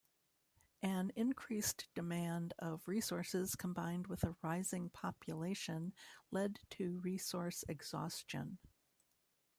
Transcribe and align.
An 0.81 1.11
increased 1.15 1.87
demand 1.93 2.55
of 2.57 2.87
resources 2.87 3.55
combined 3.55 4.07
with 4.07 4.23
a 4.23 4.35
rising 4.41 4.89
population 4.89 5.93
led 6.31 6.57
to 6.71 6.97
resource 7.01 7.63
exhaustion. 7.69 8.57